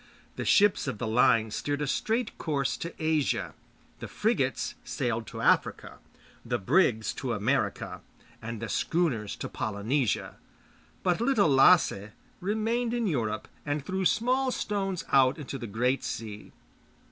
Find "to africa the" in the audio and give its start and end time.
5.27-6.57